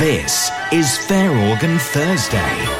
[0.00, 2.79] This is Fair Organ Thursday.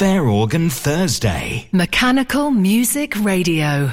[0.00, 1.68] Fair Organ Thursday.
[1.72, 3.92] Mechanical Music Radio.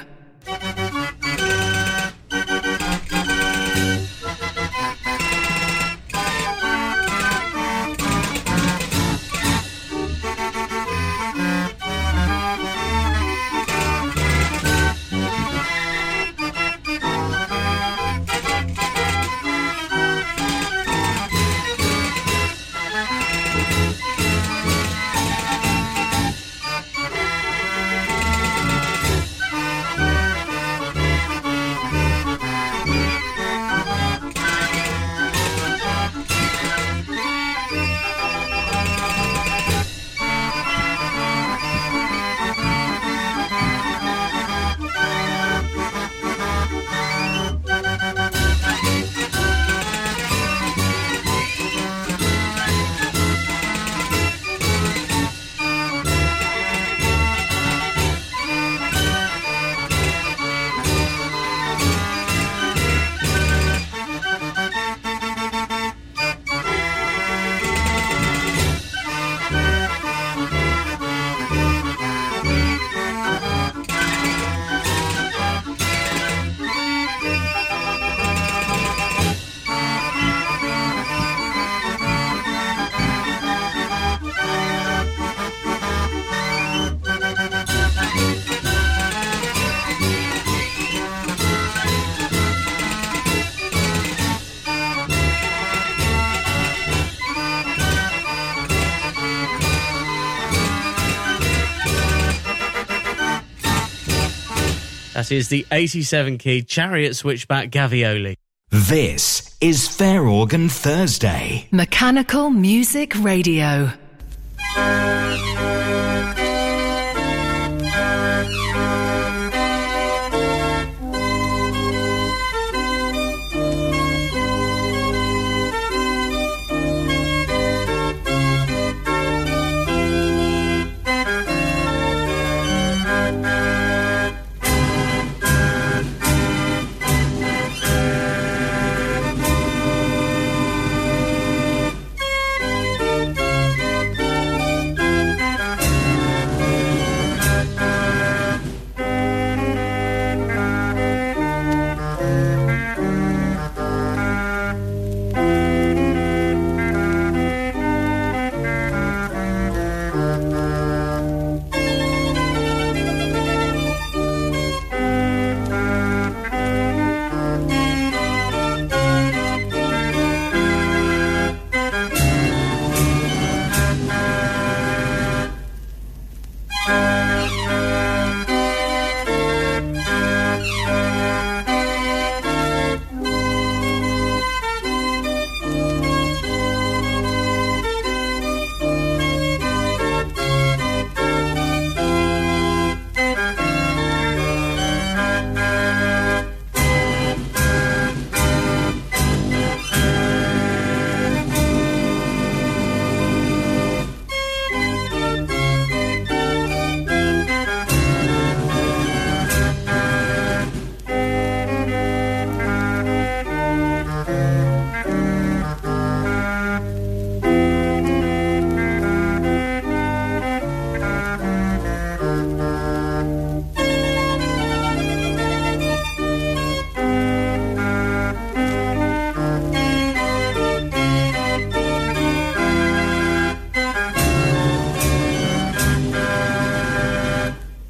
[105.27, 108.36] That is the 87 key Chariot Switchback Gavioli.
[108.69, 111.67] This is Fair Organ Thursday.
[111.69, 113.91] Mechanical Music Radio.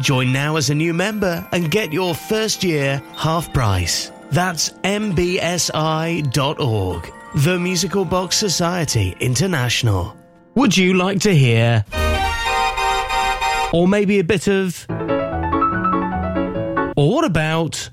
[0.00, 4.12] Join now as a new member and get your first year half price.
[4.30, 5.82] That's mbsi.org.
[7.34, 10.16] The Musical Box Society International.
[10.54, 11.84] Would you like to hear?
[13.72, 14.86] Or maybe a bit of.
[16.96, 17.90] Or what about?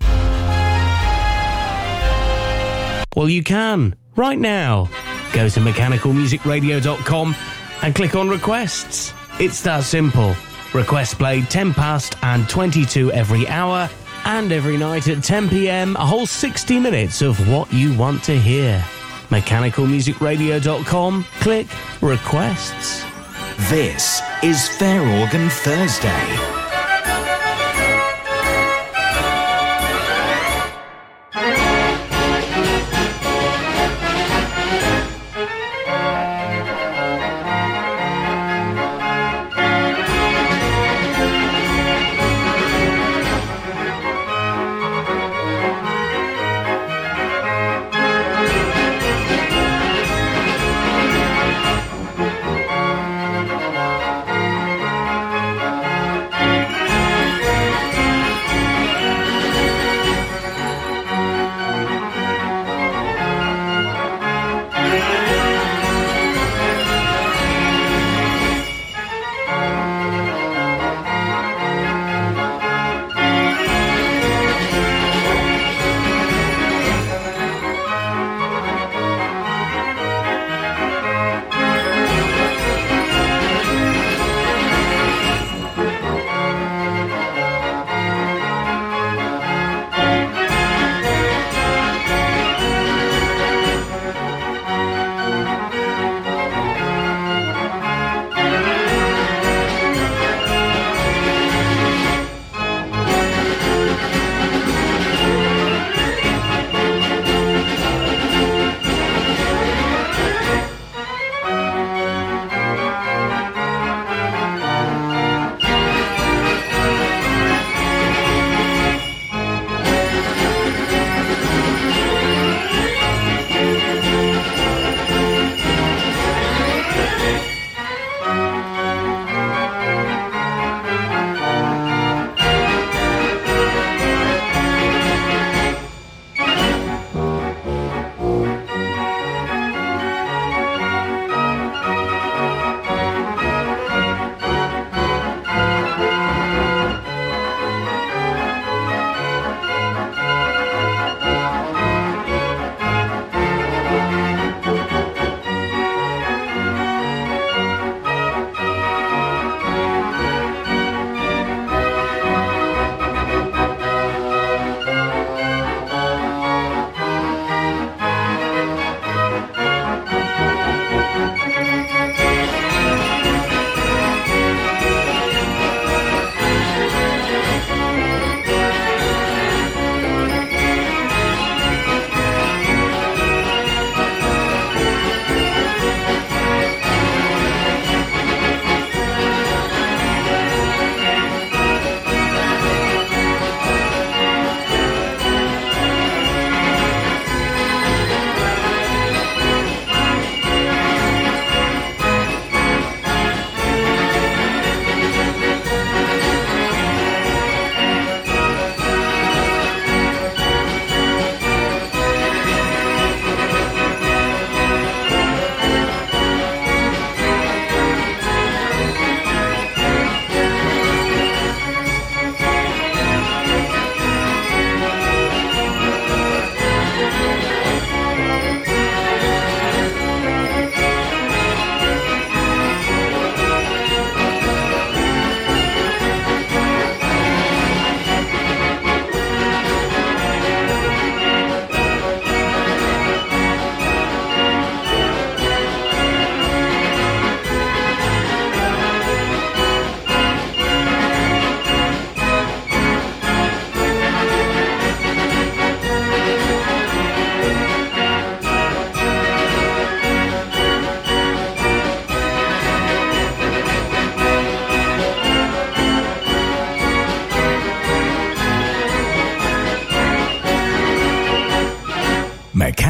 [3.15, 4.89] Well, you can right now.
[5.33, 7.35] Go to mechanicalmusicradio.com
[7.81, 9.13] and click on requests.
[9.39, 10.35] It's that simple.
[10.75, 13.89] Requests played 10 past and 22 every hour,
[14.25, 18.37] and every night at 10 pm, a whole 60 minutes of what you want to
[18.37, 18.83] hear.
[19.29, 21.67] MechanicalMusicRadio.com, click
[22.01, 23.05] Requests.
[23.69, 26.54] This is Fair Organ Thursday.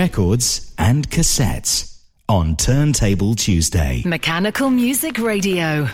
[0.00, 4.02] Records and cassettes on Turntable Tuesday.
[4.06, 5.90] Mechanical Music Radio.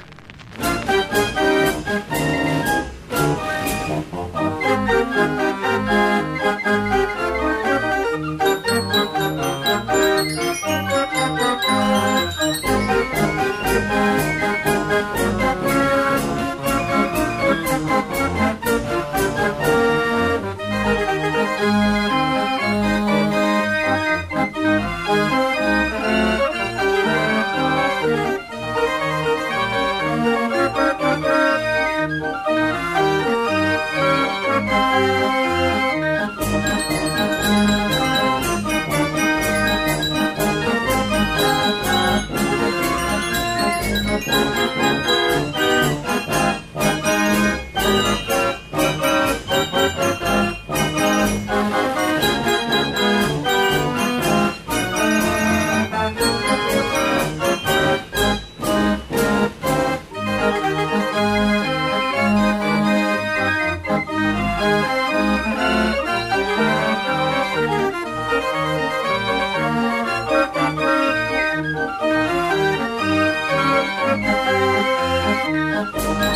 [75.92, 76.36] Bye.